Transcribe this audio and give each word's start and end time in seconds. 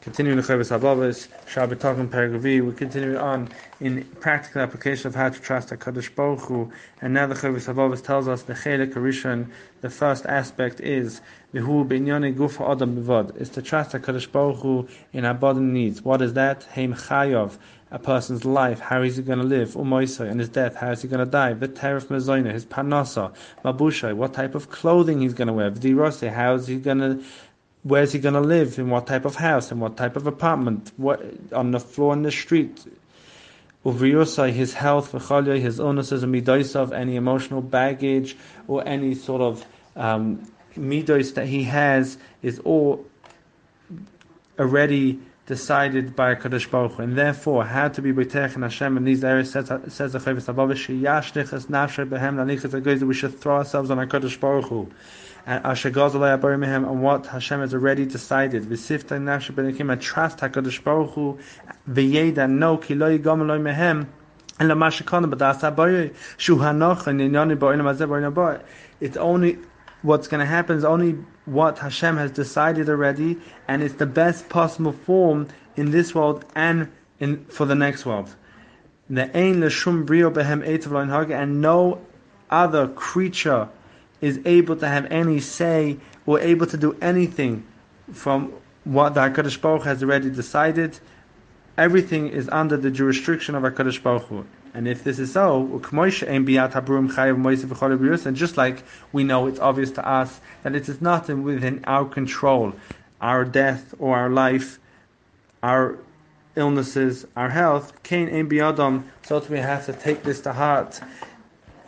Continuing 0.00 0.36
the 0.36 0.44
Chovos 0.44 0.70
HaLevavos, 0.70 1.26
Shabbat 1.52 1.80
talking 1.80 2.08
Paragavi, 2.08 2.64
we 2.64 2.72
continue 2.72 3.16
on 3.16 3.48
in 3.80 4.04
practical 4.20 4.62
application 4.62 5.08
of 5.08 5.16
how 5.16 5.28
to 5.28 5.40
trust 5.40 5.70
HaKadosh 5.70 6.14
Baruch 6.14 6.42
Hu, 6.42 6.70
and 7.02 7.12
now 7.12 7.26
the 7.26 7.34
Chovos 7.34 7.66
HaLevavos 7.66 8.04
tells 8.04 8.28
us 8.28 8.42
the 8.42 8.54
Chelik 8.54 8.94
Rishon, 8.94 9.50
the 9.80 9.90
first 9.90 10.24
aspect 10.26 10.80
is 10.80 11.20
Vihu 11.52 11.84
Binyane 11.84 12.36
Gufa 12.36 12.70
Adam 12.70 12.96
Bivod, 12.96 13.36
is 13.40 13.48
to 13.48 13.60
trust 13.60 13.90
HaKadosh 13.90 14.30
Baruch 14.30 14.58
Hu 14.58 14.88
in 15.12 15.24
our 15.24 15.34
body 15.34 15.60
needs. 15.60 16.00
What 16.02 16.22
is 16.22 16.32
that? 16.34 16.62
Heim 16.72 16.94
Chayov, 16.94 17.58
a 17.90 17.98
person's 17.98 18.44
life, 18.44 18.78
how 18.78 19.02
is 19.02 19.16
he 19.16 19.22
going 19.22 19.40
to 19.40 19.44
live, 19.44 19.70
umoisai, 19.70 20.30
and 20.30 20.38
his 20.38 20.48
death, 20.48 20.76
how 20.76 20.92
is 20.92 21.02
he 21.02 21.08
going 21.08 21.24
to 21.24 21.30
die, 21.30 21.54
the 21.54 21.66
terif 21.66 22.04
mezoina, 22.06 22.52
his 22.52 22.66
panasa, 22.66 23.34
mabushai, 23.64 24.14
what 24.14 24.32
type 24.32 24.54
of 24.54 24.70
clothing 24.70 25.22
he's 25.22 25.34
going 25.34 25.48
to 25.48 25.54
wear, 25.54 25.70
v'dirose, 25.70 26.32
how 26.32 26.54
is 26.54 26.66
he 26.66 26.76
going 26.76 26.98
to 26.98 27.24
where's 27.88 28.12
he 28.12 28.18
going 28.18 28.34
to 28.34 28.40
live, 28.40 28.78
in 28.78 28.90
what 28.90 29.06
type 29.06 29.24
of 29.24 29.34
house, 29.34 29.72
in 29.72 29.80
what 29.80 29.96
type 29.96 30.16
of 30.16 30.26
apartment, 30.26 30.92
what 30.96 31.22
on 31.52 31.70
the 31.70 31.80
floor 31.80 32.12
in 32.12 32.22
the 32.22 32.30
street. 32.30 32.84
Uvriyosai, 33.84 34.52
his 34.52 34.74
health, 34.74 35.12
his 35.12 35.78
illnesses 35.78 36.22
and 36.22 36.34
midaisav, 36.34 36.92
any 36.92 37.16
emotional 37.16 37.62
baggage 37.62 38.36
or 38.66 38.86
any 38.86 39.14
sort 39.14 39.40
of 39.40 39.64
um, 39.96 40.50
midos 40.76 41.34
that 41.34 41.46
he 41.46 41.62
has 41.64 42.18
is 42.42 42.58
all 42.60 43.06
already 44.58 45.18
decided 45.46 46.14
by 46.14 46.34
Kadosh 46.34 46.70
Baruch 46.70 46.92
Hu, 46.92 47.02
and 47.02 47.16
therefore 47.16 47.64
how 47.64 47.88
to 47.88 48.02
be 48.02 48.12
B'tech 48.12 48.54
and 48.54 48.64
Hashem? 48.64 48.98
In 48.98 49.04
these 49.04 49.24
areas 49.24 49.52
says 49.52 49.68
the 49.68 49.78
Chavis 49.78 50.46
agoyz 52.74 53.02
we 53.02 53.14
should 53.14 53.40
throw 53.40 53.56
ourselves 53.56 53.90
on 53.90 53.96
Kadosh 54.08 54.38
Baruch 54.38 54.66
Hu 54.66 54.90
and 55.48 55.64
and 55.64 57.02
what 57.02 57.26
Hashem 57.26 57.60
has 57.60 57.72
already 57.72 58.04
decided 58.04 58.64
V'sifta 58.64 59.18
nafshe 59.18 59.92
and 59.92 60.00
trust 60.02 60.38
HaKadosh 60.38 60.84
Baruch 60.84 61.14
Hu 61.14 61.38
v'yeda 61.88 62.50
no 62.50 62.76
ki 62.76 62.94
lo 62.94 63.18
yigam 63.18 63.46
lo 63.46 63.58
mehem 63.58 64.06
and 64.60 64.68
lama 64.68 64.88
shekana 64.88 65.32
b'das 65.32 65.60
habayoi 65.60 66.14
shu 66.36 66.56
hanoch 66.56 67.06
and 67.06 67.20
ba'olam 67.58 68.62
it's 69.00 69.16
only 69.16 69.58
what's 70.02 70.28
going 70.28 70.40
to 70.40 70.46
happen 70.46 70.76
is 70.76 70.84
only 70.84 71.12
what 71.46 71.78
Hashem 71.78 72.18
has 72.18 72.30
decided 72.30 72.88
already, 72.88 73.38
and 73.66 73.82
it's 73.82 73.94
the 73.94 74.06
best 74.06 74.48
possible 74.48 74.92
form 74.92 75.48
in 75.76 75.90
this 75.90 76.14
world 76.14 76.44
and 76.54 76.90
in 77.18 77.44
for 77.46 77.64
the 77.64 77.74
next 77.74 78.04
world. 78.04 78.34
The 79.08 79.34
ein 79.36 79.64
l'shum 79.64 80.04
brio 80.04 80.30
behem 80.30 80.66
etav 80.66 81.30
and 81.30 81.60
no 81.60 82.00
other 82.50 82.88
creature 82.88 83.68
is 84.20 84.40
able 84.44 84.76
to 84.76 84.88
have 84.88 85.06
any 85.06 85.40
say 85.40 85.98
or 86.26 86.40
able 86.40 86.66
to 86.66 86.76
do 86.76 86.96
anything 87.00 87.64
from 88.12 88.52
what 88.84 89.14
the 89.14 89.20
Hakadosh 89.20 89.60
Baruch 89.60 89.84
has 89.84 90.02
already 90.02 90.30
decided. 90.30 90.98
Everything 91.76 92.28
is 92.28 92.48
under 92.48 92.76
the 92.76 92.90
jurisdiction 92.90 93.54
of 93.54 93.62
Hakadosh 93.62 94.02
Baruch 94.02 94.24
Hu. 94.24 94.44
And 94.74 94.86
if 94.86 95.04
this 95.04 95.18
is 95.18 95.32
so, 95.32 95.82
and 95.92 96.46
just 98.36 98.56
like 98.56 98.84
we 99.12 99.24
know 99.24 99.46
it's 99.46 99.60
obvious 99.60 99.90
to 99.92 100.08
us 100.08 100.40
that 100.62 100.74
it 100.74 100.88
is 100.88 101.00
not 101.00 101.28
within 101.28 101.84
our 101.84 102.04
control, 102.04 102.72
our 103.20 103.44
death 103.44 103.94
or 103.98 104.16
our 104.16 104.28
life, 104.28 104.78
our 105.62 105.98
illnesses, 106.54 107.26
our 107.36 107.48
health, 107.48 107.92
so 108.04 109.46
we 109.48 109.58
have 109.58 109.86
to 109.86 109.92
take 109.92 110.22
this 110.22 110.40
to 110.40 110.52
heart 110.52 111.00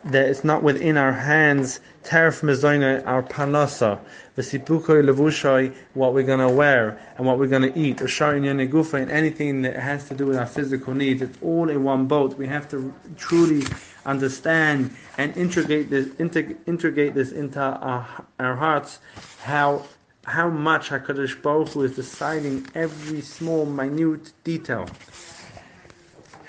that 0.05 0.29
it's 0.29 0.45
not 0.45 0.63
within 0.63 0.97
our 0.97 1.13
hands, 1.13 1.81
terf 2.05 2.41
mezoina, 2.43 3.07
our 3.07 3.23
panasa, 3.23 4.01
v'sipukoi 4.37 5.05
levushoi, 5.05 5.75
what 5.95 6.15
we're 6.15 6.23
going 6.23 6.41
to 6.41 6.49
wear 6.49 6.99
and 7.17 7.27
what 7.27 7.39
we're 7.39 7.47
going 7.47 7.71
to 7.71 7.79
eat, 7.79 8.01
or 8.01 8.07
sharin 8.07 8.49
and 8.49 9.11
anything 9.11 9.63
that 9.63 9.77
has 9.77 10.09
to 10.09 10.15
do 10.15 10.27
with 10.27 10.37
our 10.37 10.47
physical 10.47 10.95
needs. 10.95 11.21
It's 11.23 11.39
all 11.43 11.69
in 11.69 11.85
one 11.85 12.07
boat. 12.07 12.39
We 12.39 12.47
have 12.47 12.69
to 12.71 12.93
truly 13.17 13.67
understand 14.07 14.95
and 15.19 15.37
integrate 15.37 15.91
this, 15.91 16.09
integrate 16.19 17.15
this 17.15 17.33
into 17.33 17.61
our, 17.61 18.27
our 18.39 18.57
hearts, 18.57 19.01
how 19.43 19.85
how 20.27 20.49
much 20.49 20.91
HaKadosh 20.91 21.41
Baruch 21.43 21.71
Hu 21.71 21.83
is 21.83 21.97
deciding 21.97 22.67
every 22.75 23.23
small, 23.23 23.65
minute 23.65 24.33
detail 24.45 24.87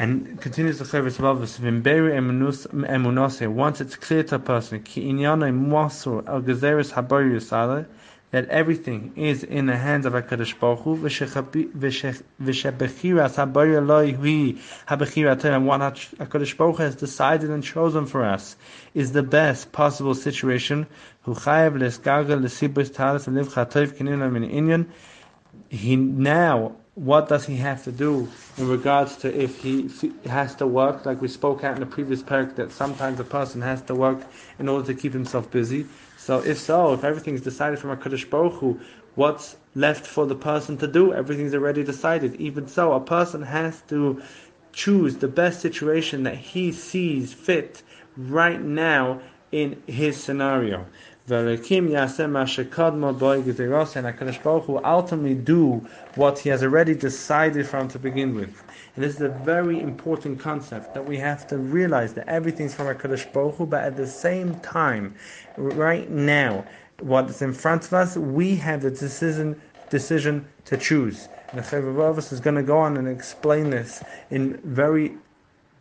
and 0.01 0.41
continues 0.41 0.79
the 0.79 0.85
service 0.85 1.19
Chavis 1.19 1.37
Valvis 1.37 1.59
Vimberi 1.59 2.13
Emunose. 2.17 3.47
Once 3.47 3.81
it's 3.81 3.95
clear 3.95 4.23
to 4.23 4.33
a 4.33 4.39
person, 4.39 4.81
Ki 4.81 5.03
Inyana 5.03 5.53
Mosur 5.53 6.27
El 6.27 6.41
Gezeris 6.41 6.91
Habayus 6.91 7.85
that 8.31 8.49
everything 8.49 9.13
is 9.15 9.43
in 9.43 9.67
the 9.67 9.77
hands 9.77 10.07
of 10.07 10.13
HaKadosh 10.13 10.59
Baruch 10.59 10.79
Hu, 10.79 10.97
v'shebechiras 10.97 11.75
habayah 13.35 13.85
loi 13.85 14.13
hui 14.13 14.53
habechirat 14.87 15.45
and 15.45 15.67
what 15.67 15.81
HaKadosh 15.81 16.57
Baruch 16.57 16.77
Hu 16.77 16.81
has 16.81 16.95
decided 16.95 17.51
and 17.51 17.63
chosen 17.63 18.07
for 18.07 18.23
us 18.23 18.55
is 18.95 19.11
the 19.11 19.21
best 19.21 19.71
possible 19.71 20.15
situation. 20.15 20.87
Hu 21.21 21.35
chayev 21.35 21.77
lesgaga 21.77 22.41
lesibus 22.41 22.91
talis 22.91 23.27
and 23.27 23.35
liv 23.35 23.55
min 23.99 24.49
inyan. 24.49 24.87
He 25.69 25.95
now 25.95 26.75
what 26.95 27.29
does 27.29 27.45
he 27.45 27.55
have 27.55 27.83
to 27.85 27.91
do 27.91 28.29
in 28.57 28.67
regards 28.67 29.15
to 29.15 29.33
if 29.33 29.63
he 29.63 29.89
has 30.25 30.53
to 30.55 30.67
work, 30.67 31.05
like 31.05 31.21
we 31.21 31.27
spoke 31.27 31.63
out 31.63 31.75
in 31.75 31.79
the 31.79 31.85
previous 31.85 32.21
paragraph, 32.21 32.57
that 32.57 32.71
sometimes 32.71 33.19
a 33.19 33.23
person 33.23 33.61
has 33.61 33.81
to 33.83 33.95
work 33.95 34.19
in 34.59 34.67
order 34.67 34.85
to 34.85 34.93
keep 34.93 35.13
himself 35.13 35.49
busy. 35.49 35.85
So 36.17 36.39
if 36.39 36.59
so, 36.59 36.93
if 36.93 37.05
everything's 37.05 37.41
decided 37.41 37.79
from 37.79 37.91
a 37.91 37.97
Kaddish 37.97 38.25
Baruch 38.25 38.77
what's 39.15 39.55
left 39.75 40.05
for 40.05 40.25
the 40.25 40.35
person 40.35 40.77
to 40.77 40.87
do? 40.87 41.13
Everything's 41.13 41.53
already 41.53 41.83
decided. 41.83 42.35
Even 42.35 42.67
so, 42.67 42.93
a 42.93 42.99
person 42.99 43.41
has 43.41 43.81
to 43.83 44.21
choose 44.73 45.17
the 45.17 45.27
best 45.27 45.61
situation 45.61 46.23
that 46.23 46.37
he 46.37 46.71
sees 46.71 47.33
fit 47.33 47.83
right 48.17 48.61
now 48.61 49.21
in 49.51 49.81
his 49.87 50.21
scenario. 50.21 50.85
V'Elokim 51.27 51.89
Yasem 51.89 52.31
Ashekadma 52.33 53.17
Boy 53.17 53.43
Gzeros, 53.43 53.95
and 53.95 54.07
Hakadosh 54.07 54.41
Baruch 54.41 54.65
Hu 54.65 54.81
ultimately 54.83 55.35
do 55.35 55.87
what 56.15 56.39
He 56.39 56.49
has 56.49 56.63
already 56.63 56.95
decided 56.95 57.67
from 57.67 57.87
to 57.89 57.99
begin 57.99 58.33
with. 58.33 58.63
And 58.95 59.05
this 59.05 59.15
is 59.15 59.21
a 59.21 59.29
very 59.29 59.79
important 59.79 60.39
concept 60.39 60.95
that 60.95 61.05
we 61.05 61.17
have 61.17 61.45
to 61.47 61.57
realize 61.59 62.13
that 62.15 62.27
everything's 62.27 62.73
from 62.73 62.87
Hakadosh 62.87 63.31
Baruch 63.31 63.55
Hu, 63.55 63.65
but 63.67 63.83
at 63.83 63.97
the 63.97 64.07
same 64.07 64.59
time, 64.61 65.13
right 65.57 66.09
now, 66.09 66.65
what 67.01 67.29
is 67.29 67.43
in 67.43 67.53
front 67.53 67.85
of 67.85 67.93
us, 67.93 68.17
we 68.17 68.55
have 68.55 68.81
the 68.81 68.89
decision 68.89 69.61
decision 69.91 70.47
to 70.65 70.77
choose. 70.77 71.27
And 71.51 71.59
the 71.59 71.63
Chayyim 71.63 72.31
is 72.31 72.39
going 72.39 72.55
to 72.55 72.63
go 72.63 72.79
on 72.79 72.97
and 72.97 73.07
explain 73.07 73.69
this 73.69 74.01
in 74.31 74.57
very 74.63 75.17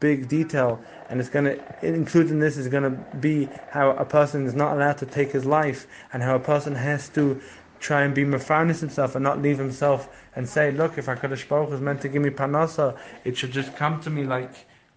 big 0.00 0.28
detail, 0.28 0.80
and 1.08 1.20
it's 1.20 1.28
going 1.28 1.44
to 1.44 1.60
include 1.82 2.30
in 2.30 2.40
this 2.40 2.56
is 2.56 2.68
going 2.68 2.82
to 2.82 2.90
be 3.18 3.48
how 3.70 3.90
a 3.90 4.04
person 4.04 4.46
is 4.46 4.54
not 4.54 4.74
allowed 4.74 4.98
to 4.98 5.06
take 5.06 5.30
his 5.30 5.44
life, 5.44 5.86
and 6.12 6.22
how 6.22 6.34
a 6.34 6.40
person 6.40 6.74
has 6.74 7.08
to 7.10 7.40
try 7.78 8.02
and 8.02 8.14
be 8.14 8.24
mafarnis 8.24 8.80
himself 8.80 9.14
and 9.14 9.22
not 9.22 9.40
leave 9.40 9.58
himself 9.58 10.08
and 10.36 10.48
say, 10.48 10.70
look, 10.70 10.98
if 10.98 11.06
Hakadosh 11.06 11.48
Baruch 11.48 11.72
is 11.72 11.80
meant 11.80 12.00
to 12.02 12.08
give 12.08 12.22
me 12.22 12.30
panasa, 12.30 12.98
it 13.24 13.36
should 13.36 13.52
just 13.52 13.74
come 13.76 14.00
to 14.02 14.10
me 14.10 14.24
like 14.24 14.52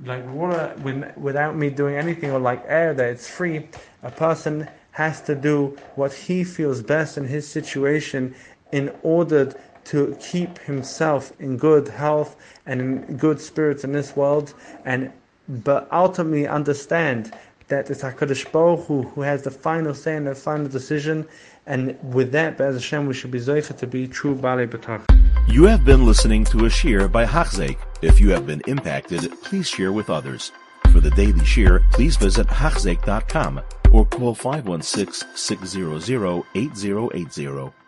like 0.06 0.28
water 0.34 0.76
without 1.16 1.56
me 1.56 1.70
doing 1.70 1.96
anything, 1.96 2.32
or 2.32 2.40
like 2.40 2.64
air 2.68 2.94
that 2.94 3.10
it's 3.10 3.30
free. 3.30 3.70
A 4.02 4.12
person 4.12 4.68
has 4.92 5.22
to 5.22 5.36
do 5.36 5.78
what 5.96 6.12
he 6.14 6.44
feels 6.44 6.82
best 6.82 7.18
in 7.18 7.26
his 7.26 7.48
situation 7.48 8.36
in 8.74 8.92
order 9.04 9.54
to 9.86 10.18
keep 10.20 10.58
himself 10.58 11.32
in 11.40 11.56
good 11.58 11.88
health 11.88 12.36
and 12.66 12.82
in 12.82 13.18
good 13.18 13.40
spirits 13.40 13.84
in 13.84 13.94
this 13.94 14.16
world, 14.16 14.54
and 14.84 15.12
but 15.48 15.88
ultimately 15.92 16.48
understand 16.48 17.34
that 17.68 17.90
it's 17.90 18.02
Hakadosh 18.02 18.52
Baruch 18.52 18.86
Hu 18.88 19.04
who 19.04 19.22
has 19.22 19.44
the 19.44 19.52
final 19.52 19.94
say 19.94 20.16
and 20.16 20.26
the 20.28 20.36
final 20.36 20.68
decision, 20.68 21.26
and 21.68 21.98
with 22.14 22.32
that, 22.32 22.58
Be'ez 22.58 22.74
Hashem, 22.76 23.06
we 23.06 23.14
should 23.14 23.32
be 23.32 23.40
zoicha 23.40 23.78
to 23.78 23.88
be 23.88 24.08
true 24.08 24.36
Bali 24.36 24.68
B'tach. 24.68 25.02
You 25.48 25.66
have 25.66 25.86
been 25.86 26.06
listening 26.06 26.44
to 26.46 26.66
a 26.66 26.70
shear 26.70 27.08
by 27.08 27.26
Hachzeik. 27.26 27.78
If 28.02 28.20
you 28.20 28.32
have 28.32 28.48
been 28.48 28.62
impacted, 28.68 29.32
please 29.44 29.68
share 29.68 29.92
with 29.92 30.10
others. 30.10 30.52
For 30.92 31.00
the 31.00 31.12
daily 31.12 31.46
shear, 31.46 31.82
please 31.92 32.16
visit 32.16 32.48
Hachzeik.com 32.48 33.62
or 33.92 34.06
call 34.06 34.34
516 34.34 35.28
600 35.36 36.44
8080. 36.56 37.83